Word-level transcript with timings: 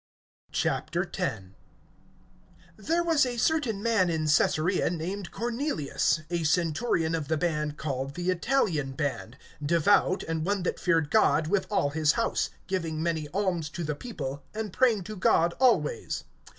X. 0.51 0.63
THERE 2.75 3.03
was 3.03 3.23
a 3.23 3.37
certain 3.37 3.83
man 3.83 4.09
in 4.09 4.25
Caesarea 4.27 4.89
named 4.89 5.29
Cornelius, 5.29 6.21
a 6.31 6.41
centurion 6.43 7.13
of 7.13 7.27
the 7.27 7.37
band 7.37 7.77
called 7.77 8.15
the 8.15 8.31
Italian 8.31 8.93
band; 8.93 9.37
(2)devout, 9.63 10.23
and 10.27 10.43
one 10.43 10.63
that 10.63 10.79
feared 10.79 11.11
God 11.11 11.45
with 11.45 11.67
all 11.69 11.91
his 11.91 12.13
house, 12.13 12.49
giving 12.65 13.03
many 13.03 13.27
alms 13.27 13.69
to 13.69 13.83
the 13.83 13.93
people, 13.93 14.43
and 14.55 14.73
praying 14.73 15.03
to 15.03 15.15
God 15.15 15.53
always. 15.59 16.23